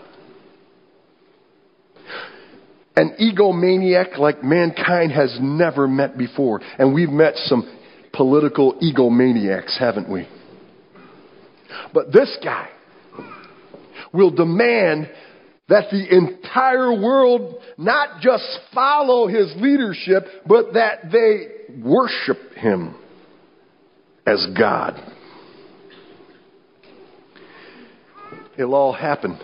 [2.95, 6.61] an egomaniac like mankind has never met before.
[6.77, 7.79] And we've met some
[8.13, 10.27] political egomaniacs, haven't we?
[11.93, 12.69] But this guy
[14.13, 15.09] will demand
[15.69, 22.95] that the entire world not just follow his leadership, but that they worship him
[24.25, 25.01] as God.
[28.57, 29.39] It'll all happen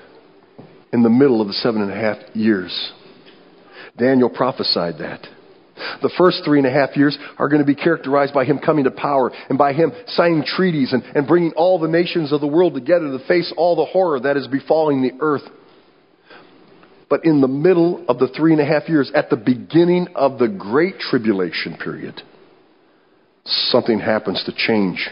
[0.94, 2.94] in the middle of the seven and a half years.
[4.00, 5.28] Daniel prophesied that.
[6.02, 8.84] The first three and a half years are going to be characterized by him coming
[8.84, 12.48] to power and by him signing treaties and, and bringing all the nations of the
[12.48, 15.44] world together to face all the horror that is befalling the earth.
[17.10, 20.38] But in the middle of the three and a half years, at the beginning of
[20.38, 22.22] the Great Tribulation period,
[23.46, 25.10] something happens to change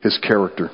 [0.00, 0.70] his character.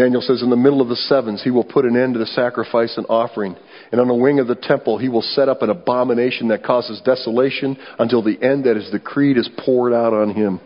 [0.00, 2.26] Daniel says, In the middle of the sevens, he will put an end to the
[2.26, 3.54] sacrifice and offering.
[3.92, 7.02] And on the wing of the temple, he will set up an abomination that causes
[7.04, 10.58] desolation until the end that is decreed is poured out on him.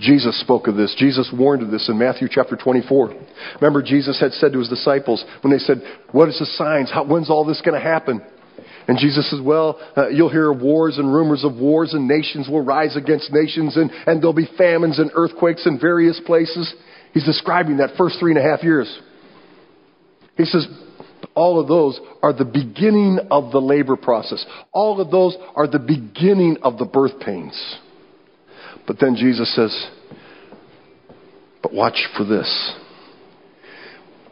[0.00, 0.94] Jesus spoke of this.
[0.98, 3.14] Jesus warned of this in Matthew chapter 24.
[3.60, 6.90] Remember, Jesus had said to his disciples when they said, What is the signs?
[6.90, 8.20] How, when's all this going to happen?
[8.88, 12.62] And Jesus says, Well, uh, you'll hear wars and rumors of wars, and nations will
[12.62, 16.74] rise against nations, and, and there'll be famines and earthquakes in various places.
[17.12, 19.00] He's describing that first three and a half years.
[20.36, 20.66] He says,
[21.34, 24.44] all of those are the beginning of the labor process.
[24.72, 27.78] All of those are the beginning of the birth pains.
[28.86, 29.90] But then Jesus says,
[31.62, 32.74] but watch for this.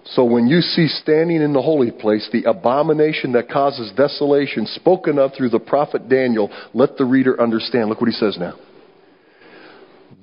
[0.06, 5.18] So when you see standing in the holy place the abomination that causes desolation spoken
[5.18, 7.88] of through the prophet Daniel, let the reader understand.
[7.88, 8.58] Look what he says now.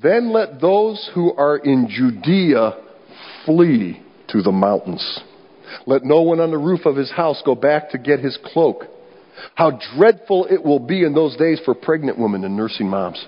[0.01, 2.77] Then let those who are in Judea
[3.45, 5.19] flee to the mountains.
[5.85, 8.83] Let no one on the roof of his house go back to get his cloak.
[9.55, 13.23] How dreadful it will be in those days for pregnant women and nursing moms.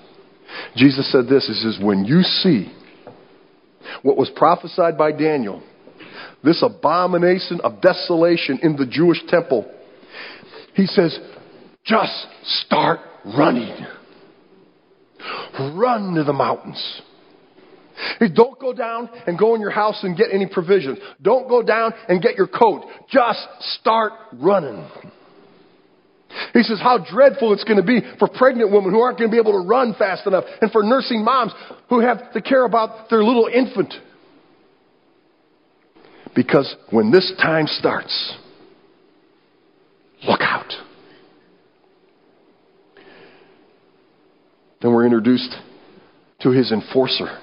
[0.76, 2.72] Jesus said this He says, When you see
[4.02, 5.62] what was prophesied by Daniel,
[6.42, 9.70] this abomination of desolation in the Jewish temple,
[10.74, 11.18] he says,
[11.84, 13.86] just start running.
[15.74, 17.02] Run to the mountains.
[18.34, 20.98] Don't go down and go in your house and get any provisions.
[21.20, 22.84] Don't go down and get your coat.
[23.10, 23.46] Just
[23.80, 24.86] start running.
[26.54, 29.34] He says how dreadful it's going to be for pregnant women who aren't going to
[29.34, 31.52] be able to run fast enough and for nursing moms
[31.88, 33.92] who have to care about their little infant.
[36.34, 38.36] Because when this time starts,
[40.22, 40.72] look out.
[44.80, 45.54] Then we're introduced
[46.40, 47.38] to his enforcer.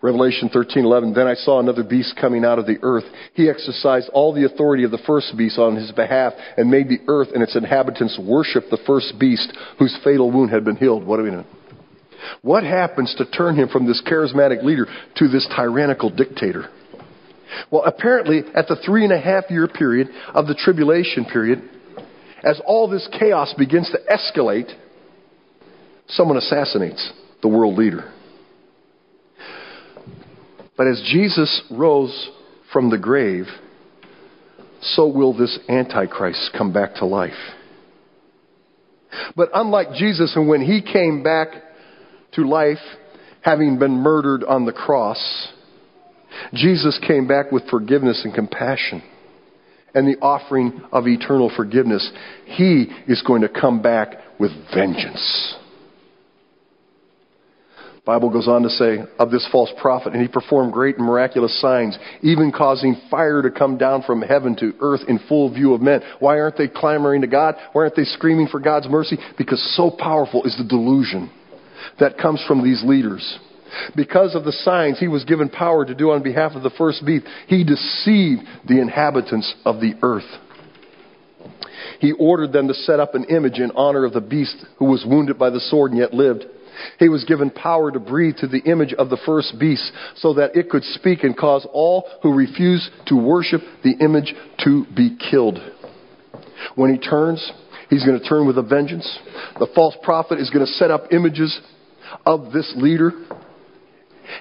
[0.00, 3.04] Revelation 13:11 Then I saw another beast coming out of the earth.
[3.34, 7.00] He exercised all the authority of the first beast on his behalf and made the
[7.08, 11.04] earth and its inhabitants worship the first beast whose fatal wound had been healed.
[11.04, 11.44] What do we know?
[12.42, 16.68] What happens to turn him from this charismatic leader to this tyrannical dictator?
[17.70, 21.62] Well, apparently, at the three and a half year period of the tribulation period,
[22.44, 24.72] as all this chaos begins to escalate,
[26.08, 28.12] someone assassinates the world leader.
[30.76, 32.30] But as Jesus rose
[32.72, 33.46] from the grave,
[34.80, 37.32] so will this Antichrist come back to life.
[39.34, 41.48] But unlike Jesus, and when he came back
[42.34, 42.78] to life,
[43.40, 45.48] having been murdered on the cross,
[46.54, 49.02] Jesus came back with forgiveness and compassion
[49.94, 52.08] and the offering of eternal forgiveness.
[52.44, 55.56] He is going to come back with vengeance.
[58.08, 61.60] Bible goes on to say of this false prophet, and he performed great and miraculous
[61.60, 65.82] signs, even causing fire to come down from heaven to earth in full view of
[65.82, 66.00] men.
[66.18, 67.56] Why aren't they clamoring to God?
[67.74, 69.18] Why aren't they screaming for God's mercy?
[69.36, 71.30] Because so powerful is the delusion
[72.00, 73.38] that comes from these leaders.
[73.94, 77.04] Because of the signs he was given power to do on behalf of the first
[77.04, 80.24] beast, he deceived the inhabitants of the earth.
[82.00, 85.04] He ordered them to set up an image in honor of the beast who was
[85.06, 86.44] wounded by the sword and yet lived.
[86.98, 90.56] He was given power to breathe to the image of the first beast so that
[90.56, 94.32] it could speak and cause all who refuse to worship the image
[94.64, 95.58] to be killed.
[96.76, 97.52] When he turns,
[97.90, 99.18] he's going to turn with a vengeance.
[99.58, 101.58] The false prophet is going to set up images
[102.24, 103.12] of this leader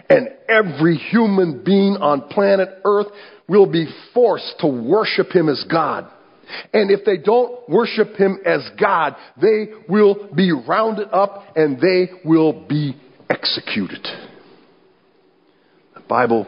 [0.09, 3.07] and every human being on planet Earth
[3.47, 6.11] will be forced to worship him as God.
[6.73, 12.09] And if they don't worship him as God, they will be rounded up and they
[12.23, 12.95] will be
[13.29, 14.05] executed.
[15.93, 16.47] The Bible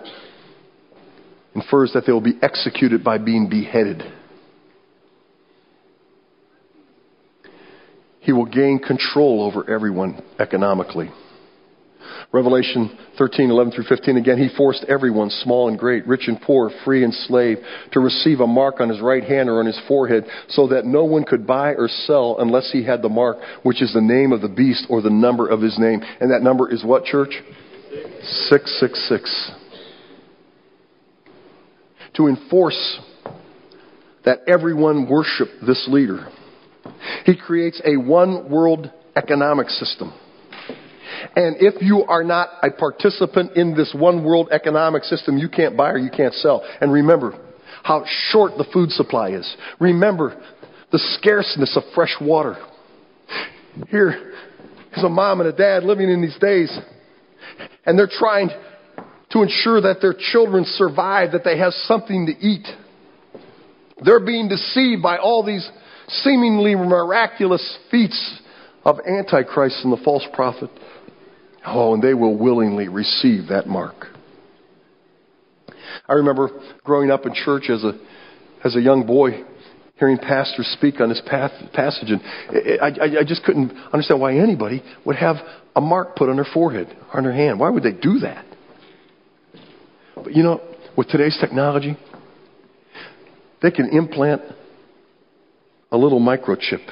[1.55, 4.03] infers that they will be executed by being beheaded.
[8.21, 11.09] He will gain control over everyone economically.
[12.32, 16.70] Revelation 13, 11 through 15, again, he forced everyone, small and great, rich and poor,
[16.86, 17.57] free and slave,
[17.91, 21.03] to receive a mark on his right hand or on his forehead, so that no
[21.03, 24.41] one could buy or sell unless he had the mark, which is the name of
[24.41, 26.01] the beast or the number of his name.
[26.20, 27.34] And that number is what, church?
[28.49, 29.51] 666.
[32.16, 32.99] To enforce
[34.26, 36.28] that everyone worship this leader,
[37.26, 40.14] he creates a one world economic system
[41.36, 45.76] and if you are not a participant in this one world economic system, you can't
[45.76, 46.64] buy or you can't sell.
[46.82, 47.38] And remember
[47.84, 49.55] how short the food supply is.
[49.80, 50.41] Remember
[50.91, 52.55] the scarceness of fresh water.
[53.89, 54.34] Here
[54.95, 56.76] is a mom and a dad living in these days,
[57.86, 58.49] and they're trying
[59.32, 62.68] to ensure that their children survive, that they have something to eat.
[64.03, 65.70] They're being deceived by all these
[66.07, 68.41] seemingly miraculous feats
[68.84, 70.70] of Antichrist and the false prophet.
[71.72, 74.07] Oh, and they will willingly receive that mark.
[76.07, 76.49] I remember
[76.84, 77.93] growing up in church as a,
[78.63, 79.43] as a young boy,
[79.97, 82.22] hearing pastors speak on this passage, and
[82.82, 85.36] I, I, I just couldn't understand why anybody would have
[85.76, 87.59] a mark put on their forehead or on their hand.
[87.59, 88.45] Why would they do that?
[90.15, 90.61] But you know,
[90.97, 91.97] with today's technology,
[93.61, 94.41] they can implant
[95.91, 96.86] a little microchip,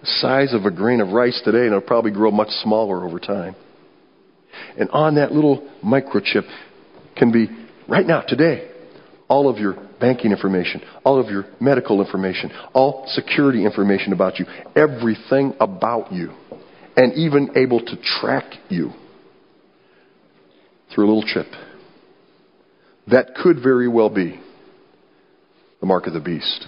[0.00, 3.18] the size of a grain of rice today, and it'll probably grow much smaller over
[3.18, 3.56] time.
[4.78, 6.48] And on that little microchip
[7.16, 7.48] can be,
[7.88, 8.70] right now, today,
[9.28, 14.46] all of your banking information, all of your medical information, all security information about you,
[14.76, 16.32] everything about you,
[16.96, 18.92] and even able to track you
[20.94, 21.46] through a little chip.
[23.08, 24.40] That could very well be
[25.80, 26.66] the mark of the beast.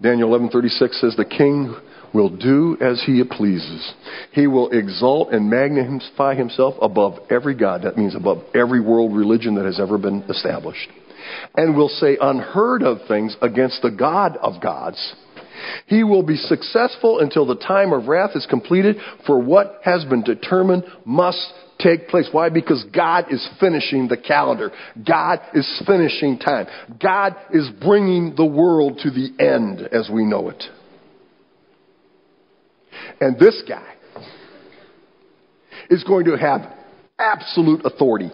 [0.00, 1.74] Daniel 11:36 says the king
[2.12, 3.94] will do as he pleases.
[4.32, 7.82] He will exalt and magnify himself above every God.
[7.82, 10.88] That means above every world religion that has ever been established.
[11.56, 15.14] And will say unheard of things against the God of gods.
[15.86, 18.96] He will be successful until the time of wrath is completed,
[19.26, 22.28] for what has been determined must take place.
[22.32, 22.48] Why?
[22.48, 24.70] Because God is finishing the calendar.
[25.06, 26.66] God is finishing time.
[27.02, 30.62] God is bringing the world to the end as we know it.
[33.20, 33.94] And this guy
[35.90, 36.60] is going to have
[37.18, 38.30] absolute authority,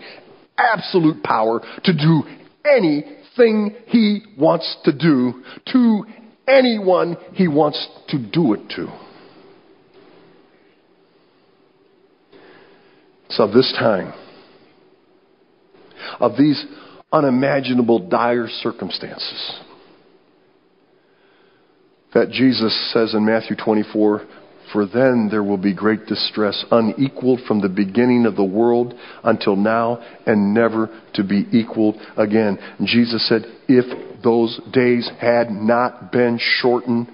[0.56, 2.22] absolute power to do
[2.64, 5.42] anything he wants to do
[5.72, 6.04] to
[6.46, 8.88] anyone he wants to do it to.
[13.38, 14.12] Of this time,
[16.20, 16.62] of these
[17.10, 19.60] unimaginable dire circumstances,
[22.12, 24.26] that Jesus says in Matthew 24,
[24.72, 29.54] for then there will be great distress, unequaled from the beginning of the world until
[29.54, 32.58] now, and never to be equaled again.
[32.78, 37.08] And Jesus said, If those days had not been shortened,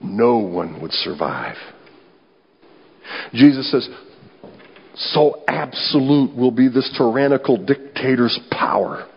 [0.00, 1.56] no one would survive.
[3.32, 3.88] Jesus says,
[4.94, 9.08] So absolute will be this tyrannical dictator's power.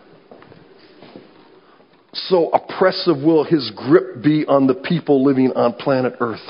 [2.12, 6.40] So oppressive will his grip be on the people living on planet Earth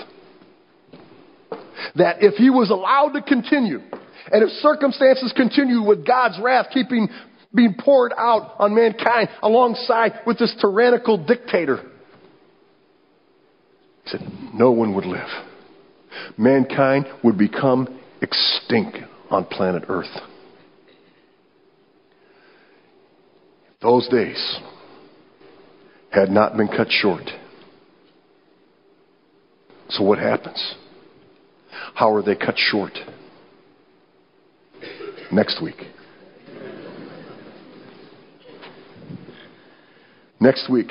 [1.96, 3.80] that if he was allowed to continue,
[4.30, 7.08] and if circumstances continue with God's wrath keeping
[7.54, 11.78] being poured out on mankind alongside with this tyrannical dictator,
[14.04, 14.20] he said,
[14.54, 15.28] no one would live.
[16.36, 18.98] Mankind would become extinct
[19.30, 20.06] on planet Earth.
[23.82, 24.58] Those days
[26.10, 27.24] had not been cut short.
[29.88, 30.74] So what happens?
[31.94, 32.92] How are they cut short?
[35.32, 35.76] Next week.
[40.40, 40.90] Next week,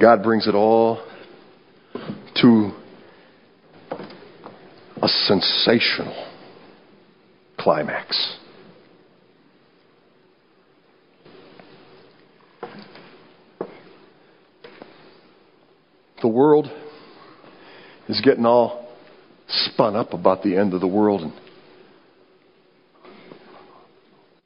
[0.00, 1.04] God brings it all
[2.36, 2.70] to
[5.02, 6.28] a sensational
[7.58, 8.36] climax.
[16.22, 16.70] The world
[18.10, 18.88] is getting all
[19.48, 21.32] spun up about the end of the world and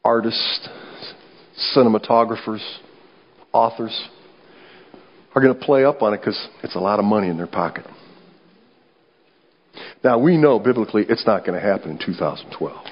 [0.04, 0.68] artists,
[1.74, 2.62] cinematographers,
[3.52, 4.08] authors
[5.34, 7.46] are going to play up on it because it's a lot of money in their
[7.46, 7.86] pocket.
[10.02, 12.86] Now, we know biblically it's not going to happen in 2012.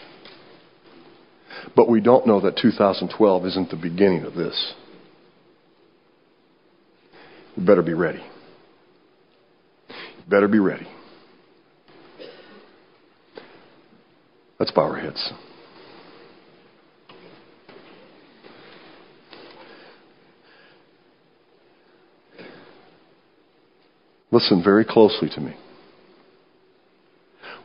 [1.76, 4.74] But we don't know that 2012 isn't the beginning of this.
[7.56, 8.22] We better be ready.
[10.28, 10.86] Better be ready.
[14.58, 15.32] Let's bow our heads.
[24.30, 25.54] Listen very closely to me.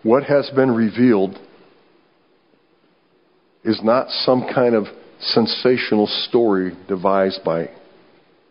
[0.04, 1.40] What has been revealed
[3.64, 4.86] is not some kind of
[5.20, 7.70] sensational story devised by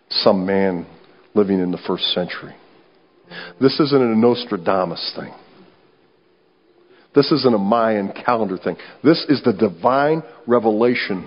[0.09, 0.87] some man
[1.35, 2.55] living in the first century.
[3.61, 5.33] This isn't a Nostradamus thing.
[7.15, 8.77] This isn't a Mayan calendar thing.
[9.03, 11.27] This is the divine revelation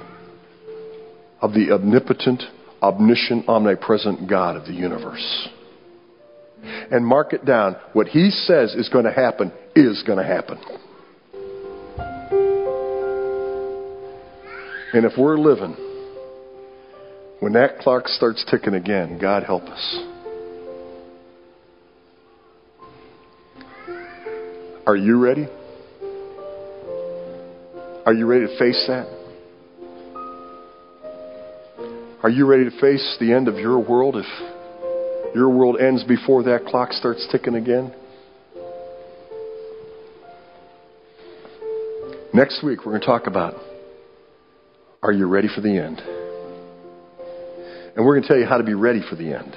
[1.41, 2.43] of the omnipotent,
[2.81, 5.49] omniscient, omnipresent God of the universe.
[6.91, 7.75] And mark it down.
[7.93, 10.59] What he says is going to happen is going to happen.
[14.93, 15.75] And if we're living,
[17.39, 20.08] when that clock starts ticking again, God help us.
[24.89, 25.47] Are you ready?
[28.07, 29.05] Are you ready to face that?
[32.23, 34.25] Are you ready to face the end of your world if
[35.35, 37.93] your world ends before that clock starts ticking again?
[42.33, 43.57] Next week, we're going to talk about
[45.03, 45.99] Are you ready for the end?
[47.95, 49.55] And we're going to tell you how to be ready for the end.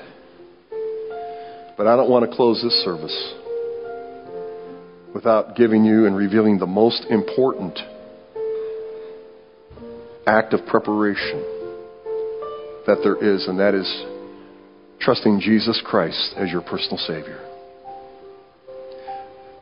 [1.79, 3.39] But I don't want to close this service
[5.15, 7.79] without giving you and revealing the most important
[10.27, 11.43] act of preparation
[12.87, 14.05] that there is, and that is
[15.01, 17.41] trusting Jesus Christ as your personal Savior.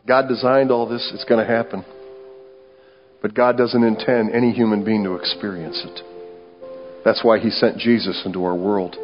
[0.07, 1.85] God designed all this, it's going to happen.
[3.23, 6.01] But God doesn't intend any human being to experience it.
[7.05, 8.97] That's why He sent Jesus into our world.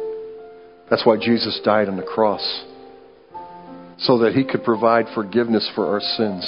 [0.89, 2.65] That's why Jesus died on the cross
[3.99, 6.45] so that He could provide forgiveness for our sins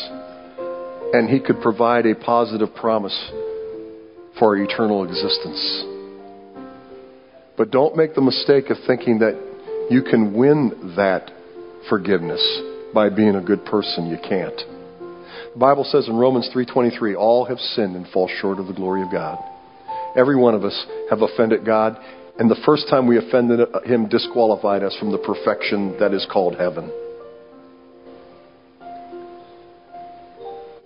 [1.14, 3.18] and He could provide a positive promise
[4.38, 5.86] for our eternal existence.
[7.58, 9.36] But don't make the mistake of thinking that
[9.90, 11.32] you can win that
[11.90, 12.42] forgiveness
[12.94, 14.08] by being a good person.
[14.08, 14.56] You can't.
[15.54, 19.02] The Bible says in Romans 3:23, all have sinned and fall short of the glory
[19.02, 19.40] of God.
[20.16, 21.98] Every one of us have offended God,
[22.38, 26.56] and the first time we offended him disqualified us from the perfection that is called
[26.56, 26.90] heaven.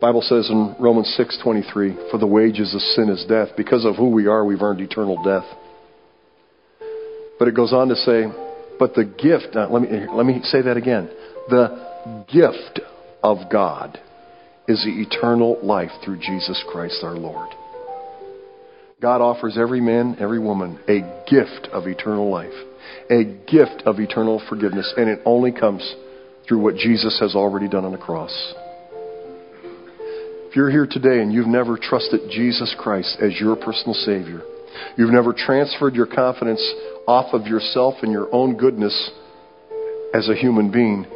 [0.04, 3.56] Bible says in Romans 6:23, "For the wages of sin is death.
[3.56, 5.46] Because of who we are, we've earned eternal death."
[7.40, 8.30] But it goes on to say,
[8.78, 11.08] "But the gift, uh, let me let me say that again.
[11.48, 11.72] The
[12.28, 12.82] gift
[13.24, 13.98] of God
[14.68, 17.48] is the eternal life through Jesus Christ our Lord."
[19.00, 22.66] God offers every man, every woman a gift of eternal life,
[23.10, 25.96] a gift of eternal forgiveness, and it only comes
[26.46, 28.54] through what Jesus has already done on the cross.
[30.54, 34.42] If you're here today and you've never trusted Jesus Christ as your personal Savior,
[34.96, 36.62] you've never transferred your confidence
[37.08, 38.94] off of yourself and your own goodness
[40.14, 41.08] as a human being,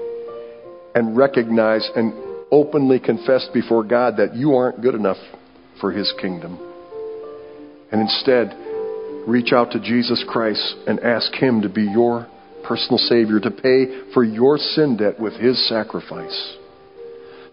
[0.96, 2.14] and recognize and
[2.52, 5.22] openly confess before God that you aren't good enough
[5.80, 6.58] for His kingdom.
[7.92, 8.56] And instead,
[9.28, 12.28] reach out to Jesus Christ and ask Him to be your
[12.68, 16.58] personal Savior, to pay for your sin debt with His sacrifice,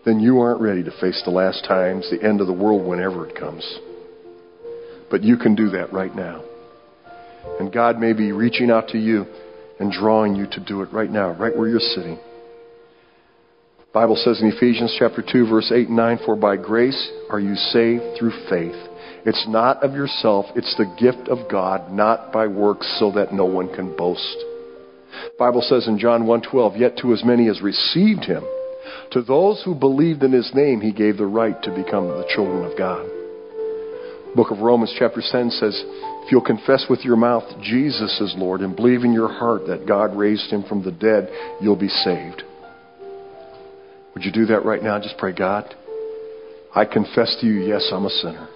[0.04, 3.26] then you aren't ready to face the last times, the end of the world, whenever
[3.26, 3.78] it comes.
[5.10, 6.42] But you can do that right now.
[7.58, 9.26] And God may be reaching out to you
[9.80, 12.18] and drawing you to do it right now, right where you're sitting.
[13.92, 17.54] Bible says in Ephesians chapter 2 verse 8 and 9 for by grace are you
[17.54, 18.74] saved through faith.
[19.24, 23.44] It's not of yourself, it's the gift of God, not by works so that no
[23.44, 24.36] one can boast.
[25.38, 28.44] Bible says in John 1:12 yet to as many as received him
[29.12, 32.64] to those who believed in his name he gave the right to become the children
[32.64, 33.06] of God.
[34.34, 35.82] Book of Romans chapter 10 says
[36.24, 39.86] if you'll confess with your mouth Jesus is Lord and believe in your heart that
[39.86, 41.28] God raised him from the dead,
[41.60, 42.42] you'll be saved.
[44.14, 44.98] Would you do that right now?
[45.00, 45.74] Just pray, God,
[46.74, 48.48] I confess to you, yes, I'm a sinner.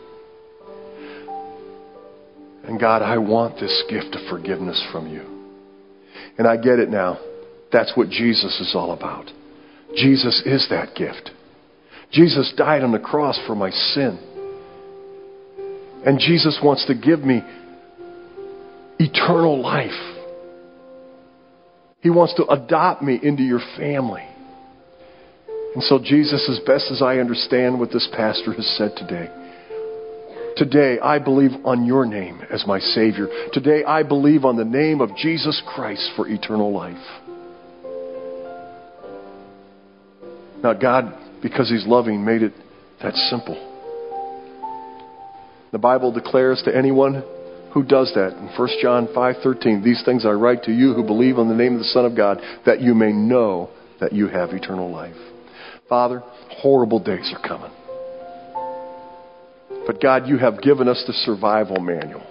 [2.65, 5.23] And God, I want this gift of forgiveness from you.
[6.37, 7.19] And I get it now.
[7.73, 9.27] That's what Jesus is all about.
[9.97, 11.31] Jesus is that gift.
[12.13, 14.19] Jesus died on the cross for my sin.
[16.05, 17.43] And Jesus wants to give me
[18.99, 19.91] eternal life.
[22.01, 24.25] He wants to adopt me into your family.
[25.75, 29.29] And so, Jesus, as best as I understand what this pastor has said today,
[30.57, 33.29] today I believe on your name as my Savior.
[33.53, 36.97] Today I believe on the name of Jesus Christ for eternal life.
[40.63, 42.53] Now, God, because He's loving, made it
[43.03, 43.57] that simple.
[45.71, 47.23] The Bible declares to anyone
[47.73, 51.39] who does that in 1 John 5:13, "These things I write to you who believe
[51.39, 53.69] on the name of the Son of God, that you may know
[54.01, 55.17] that you have eternal life."
[55.89, 57.71] Father, horrible days are coming.
[59.87, 62.23] But God, you have given us the survival manual.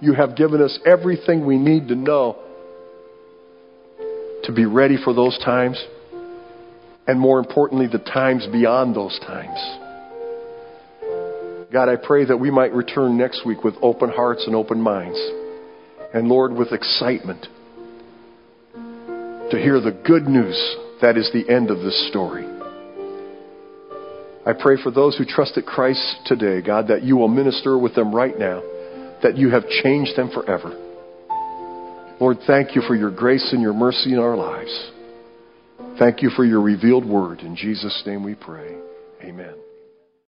[0.00, 2.36] You have given us everything we need to know
[4.44, 5.82] to be ready for those times,
[7.10, 9.58] and more importantly, the times beyond those times.
[11.72, 15.18] God, I pray that we might return next week with open hearts and open minds.
[16.14, 17.48] And Lord, with excitement
[18.74, 22.46] to hear the good news that is the end of this story.
[24.46, 28.14] I pray for those who trusted Christ today, God, that you will minister with them
[28.14, 28.62] right now,
[29.24, 30.78] that you have changed them forever.
[32.20, 34.92] Lord, thank you for your grace and your mercy in our lives.
[36.00, 37.40] Thank you for your revealed word.
[37.40, 38.74] In Jesus' name we pray.
[39.22, 39.54] Amen.